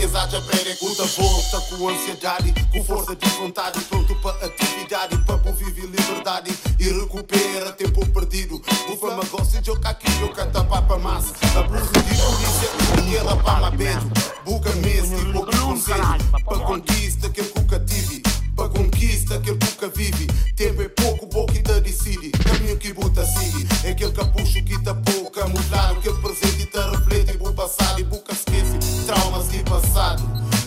[0.43, 0.77] prende.
[0.77, 5.37] Puta volta com ansiedade, com força de vontade, pronto para atividade, para
[5.71, 8.63] viver liberdade e recupera tempo perdido.
[8.89, 11.35] O fama gosta de jogar aquilo, canta papa massa.
[11.59, 14.11] Abuso de polícia, aquela pama beijo.
[14.83, 16.03] Mês e pouco conselho.
[16.45, 18.23] Para conquista, aquele cuca tive.
[18.55, 20.27] Para conquista, aquele cuca vive.
[20.55, 22.31] Tempo é pouco, pouco e te decide.
[22.31, 23.67] Caminho que buta sigue.
[23.85, 25.93] É aquele capucho que tá pouco a mudar.
[25.93, 28.01] Aquele presente e te reflete e passado.
[28.01, 30.23] E buca esquece traumas de passado.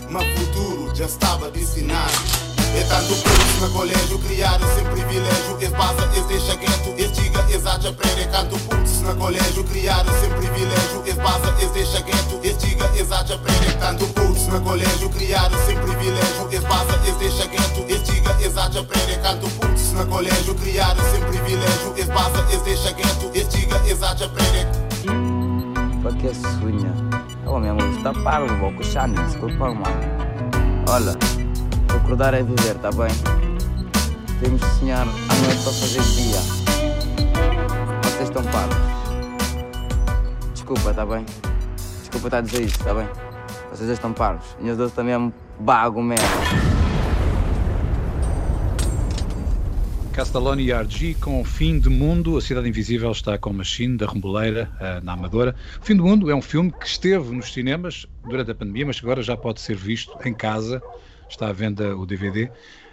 [0.09, 2.58] Mas futuro já estava destinado.
[2.89, 5.57] Tanto curso na colégio, criado sem privilégio.
[5.61, 7.93] Esse passa, esse deixa gueto, esse diga, esse acha.
[8.31, 11.03] Canto putz na colégio, criado sem privilégio.
[11.05, 13.39] Esse passa, esse deixa gueto, esse diga, esse acha.
[13.79, 16.47] Canto putz na colégio, criado sem privilégio.
[16.51, 18.83] Esse passa, esse deixa gueto, esse diga, esse acha.
[19.21, 21.93] Canto putz na colégio, criado sem privilégio.
[21.95, 24.29] Esse passa, esse deixa gueto, esse diga, esse acha.
[26.01, 26.93] Para que sonha?
[27.45, 29.85] Oh, meu amor, está pago, vou puxar nisso, desculpa, mano.
[30.89, 31.48] Olha.
[31.95, 33.09] Acordar é viver, tá bem?
[34.39, 36.39] Temos de sonhar à noite para fazer dia.
[38.03, 38.77] Vocês estão pagos.
[40.53, 41.25] Desculpa, tá bem?
[41.99, 43.07] Desculpa estar a dizer isto, tá bem?
[43.71, 44.45] Vocês estão pagos.
[44.59, 46.25] Minhas doces também é um bago mesmo.
[50.11, 52.37] Castelloni e RG com o Fim do Mundo.
[52.37, 54.69] A Cidade Invisível está com Machine, da Remboleira,
[55.03, 55.55] na Amadora.
[55.81, 58.99] O Fim do Mundo é um filme que esteve nos cinemas durante a pandemia, mas
[59.01, 60.81] agora já pode ser visto em casa
[61.29, 62.51] está à venda o DVD.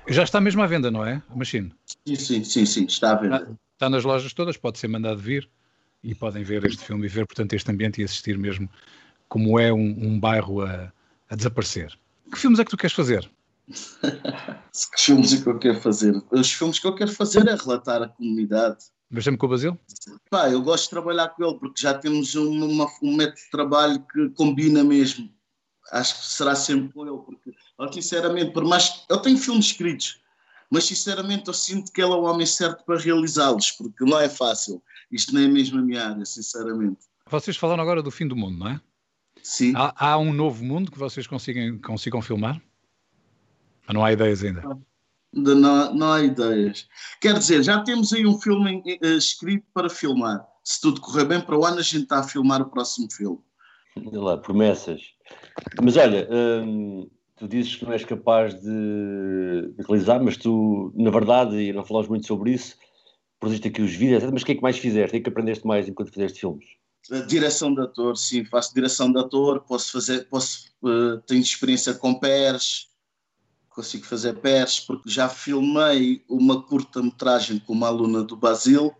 [0.09, 1.23] Já está mesmo à venda, não é?
[1.29, 1.73] A Machine?
[2.07, 3.37] Sim, sim, sim, sim, está à venda.
[3.37, 5.49] Está, está nas lojas todas, pode ser mandado vir
[6.03, 8.71] e podem ver este filme e ver, portanto, este ambiente e assistir mesmo
[9.29, 10.93] como é um, um bairro a,
[11.29, 11.99] a, desaparecer.
[12.31, 13.29] Que filmes é que tu queres fazer?
[13.69, 16.23] que filmes é que eu quero fazer?
[16.31, 18.85] Os filmes que eu quero fazer é relatar a comunidade.
[19.11, 19.79] Mas sempre com o Basil?
[20.31, 24.05] Pá, eu gosto de trabalhar com ele porque já temos uma, um método de trabalho
[24.13, 25.31] que combina mesmo.
[25.93, 29.05] Acho que será sempre com ele, porque eu, sinceramente, por mais.
[29.09, 30.21] Eu tenho filmes escritos,
[30.71, 34.29] mas sinceramente eu sinto que ele é o homem certo para realizá-los, porque não é
[34.29, 34.83] fácil.
[35.11, 37.07] Isto nem é mesmo a minha área, sinceramente.
[37.29, 38.81] Vocês falaram agora do fim do mundo, não é?
[39.43, 39.73] Sim.
[39.77, 42.61] Há, há um novo mundo que vocês consigam, consigam filmar?
[43.89, 44.63] Ou não há ideias ainda?
[45.33, 46.89] Não, não há ideias.
[47.21, 50.45] Quer dizer, já temos aí um filme uh, escrito para filmar.
[50.65, 53.39] Se tudo correr bem, para o ano a gente está a filmar o próximo filme.
[53.97, 55.01] Olha lá, promessas.
[55.83, 61.11] Mas olha, hum, tu dizes que não és capaz de, de, realizar, mas tu, na
[61.11, 62.77] verdade, e não falas muito sobre isso,
[63.39, 65.09] produziste aqui os vídeos, mas o que é que mais fizeste?
[65.09, 66.65] O que é que aprendeste mais enquanto fizeste filmes?
[67.29, 72.15] Direção de ator, sim, faço direção de ator, posso fazer, posso, uh, tenho experiência com
[72.15, 72.89] pairs,
[73.69, 78.93] consigo fazer pairs, porque já filmei uma curta-metragem com uma aluna do Basil,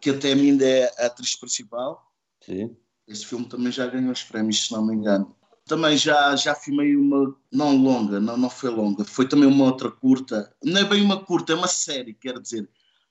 [0.00, 2.12] que até a mim ainda é a atriz principal.
[2.44, 2.76] Sim.
[3.08, 5.34] Esse filme também já ganhou os prémios, se não me engano.
[5.66, 9.90] Também já, já filmei uma, não longa, não, não foi longa, foi também uma outra
[9.90, 10.54] curta.
[10.62, 12.68] Não é bem uma curta, é uma série, quer dizer.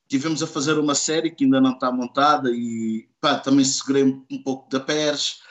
[0.08, 4.44] Tivemos a fazer uma série que ainda não está montada e pá, também segurei um
[4.44, 5.42] pouco da pers,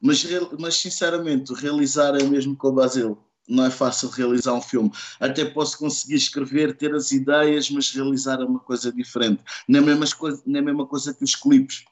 [0.00, 0.26] mas,
[0.58, 3.18] mas sinceramente, realizar é mesmo com o Basil.
[3.46, 4.90] Não é fácil realizar um filme.
[5.20, 9.42] Até posso conseguir escrever, ter as ideias, mas realizar é uma coisa diferente.
[9.68, 11.84] Não é a mesma coisa, não é a mesma coisa que os clipes.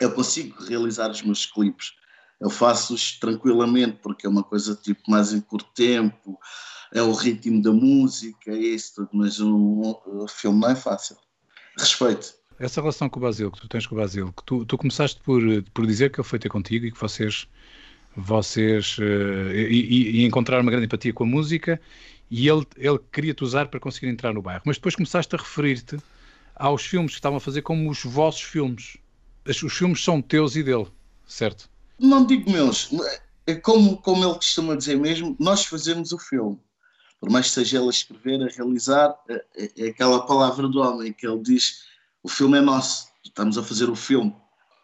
[0.00, 1.94] Eu consigo realizar os meus clipes
[2.40, 6.38] eu faço-os tranquilamente, porque é uma coisa tipo mais em curto tempo,
[6.92, 11.16] é o ritmo da música, é isso tudo, mas o, o filme não é fácil.
[11.78, 12.34] Respeito.
[12.58, 15.20] Essa relação com o Basil, que tu tens com o Basil, que tu, tu começaste
[15.20, 15.42] por,
[15.74, 17.46] por dizer que ele foi ter contigo e que vocês,
[18.16, 21.80] vocês uh, e, e, encontraram uma grande empatia com a música
[22.30, 24.62] e ele, ele queria-te usar para conseguir entrar no bairro.
[24.64, 25.98] Mas depois começaste a referir-te
[26.54, 28.96] aos filmes que estavam a fazer como os vossos filmes.
[29.46, 30.86] Os filmes são teus e dele,
[31.26, 31.68] certo?
[31.98, 32.90] Não digo meus,
[33.46, 36.58] é como, como ele costuma dizer mesmo, nós fazemos o filme.
[37.18, 40.80] por mais que seja ele a escrever, a realizar, é, é, é aquela palavra do
[40.80, 41.84] homem que ele diz:
[42.22, 44.34] o filme é nosso, estamos a fazer o filme,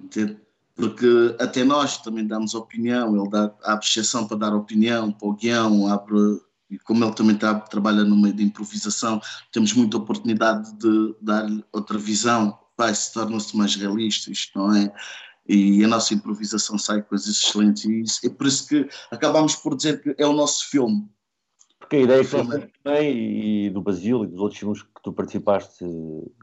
[0.00, 0.38] entende?
[0.74, 5.34] Porque até nós também damos opinião, ele dá, abre exceção para dar opinião, para o
[5.34, 6.40] guião, abre,
[6.70, 9.20] e como ele também tá, trabalha no meio de improvisação,
[9.52, 14.90] temos muita oportunidade de dar outra visão, vai, se torna-se mais realista, isto não é?
[15.54, 19.76] E a nossa improvisação sai coisas excelentes, e isso, é por isso que acabamos por
[19.76, 21.06] dizer que é o nosso filme,
[21.92, 25.84] porque a ideia que também, e do Basílio e dos outros filmes que tu participaste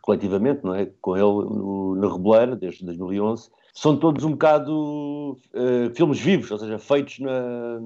[0.01, 0.85] coletivamente, não é?
[1.01, 6.77] Com ele na Reboleira, desde 2011, são todos um bocado uh, filmes vivos, ou seja,
[6.77, 7.79] feitos na,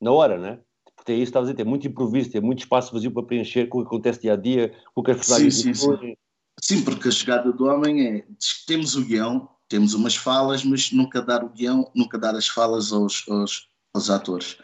[0.00, 0.60] na hora, não é?
[0.96, 3.22] Porque é isso que estás a dizer, tem muito improviso, tem muito espaço vazio para
[3.22, 5.96] preencher com o que acontece dia a dia, com o que as personagens sim, sim,
[5.96, 6.16] sim.
[6.62, 8.24] sim, porque a chegada do homem é
[8.66, 12.92] temos o guião, temos umas falas, mas nunca dar o guião, nunca dar as falas
[12.92, 14.58] aos, aos, aos atores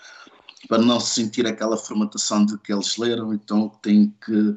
[0.66, 4.56] para não se sentir aquela formatação de que eles leram, então tem que.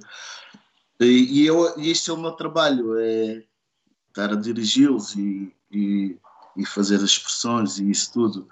[1.00, 3.43] E, eu, e este é o meu trabalho, é
[4.10, 6.18] estar a dirigi-los e, e,
[6.58, 8.50] e, fazer as expressões e isso tudo.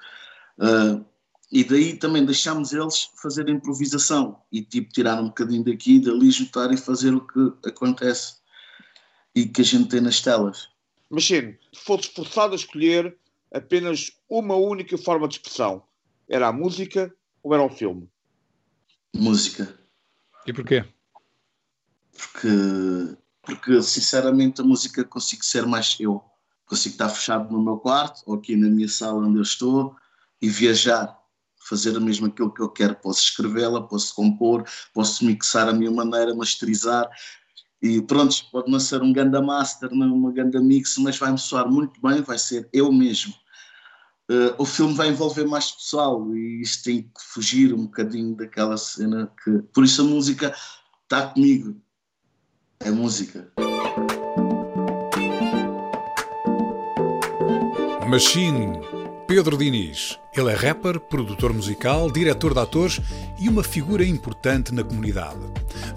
[0.57, 1.03] Uh,
[1.51, 6.31] e daí também deixamos eles fazer improvisação e tipo tirar um bocadinho daqui e dali
[6.31, 8.35] juntar e fazer o que acontece
[9.35, 10.69] e que a gente tem nas telas.
[11.09, 13.17] Mas sim, se fosse forçado a escolher
[13.51, 15.83] apenas uma única forma de expressão,
[16.27, 18.09] era a música ou era um filme?
[19.15, 19.77] Música.
[20.45, 20.83] E porquê?
[22.11, 26.23] Porque, porque sinceramente a música consigo ser mais eu.
[26.65, 29.95] Consigo estar fechado no meu quarto ou aqui na minha sala onde eu estou
[30.41, 31.17] e viajar,
[31.57, 32.95] fazer a mesma aquilo que eu quero.
[32.95, 37.09] Posso escrevê-la, posso compor, posso mixar a minha maneira, masterizar.
[37.81, 41.69] E pronto, pode não ser um ganda master, não uma ganda mix, mas vai-me soar
[41.69, 43.33] muito bem, vai ser eu mesmo
[44.29, 48.77] uh, o filme vai envolver mais pessoal e isto tem que fugir um bocadinho daquela
[48.77, 49.51] cena que.
[49.73, 50.55] Por isso a música
[51.03, 51.75] está comigo.
[52.79, 53.51] É música.
[58.07, 58.79] Machine,
[59.27, 60.17] Pedro Diniz.
[60.33, 63.01] Ele é rapper, produtor musical, diretor de atores
[63.37, 65.41] e uma figura importante na comunidade.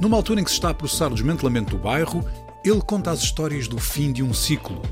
[0.00, 2.24] Numa altura em que se está a processar o desmantelamento do bairro,
[2.64, 4.82] ele conta as histórias do fim de um ciclo,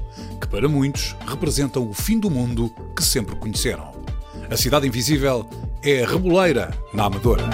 [0.40, 3.92] que para muitos representam o fim do mundo que sempre conheceram.
[4.48, 5.44] A Cidade Invisível
[5.82, 7.50] é a Reboleira, na Amadora.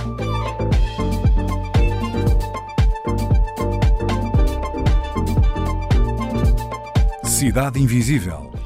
[7.25, 8.54] Cidade Invisível,